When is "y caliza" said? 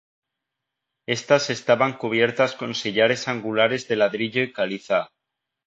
4.41-5.11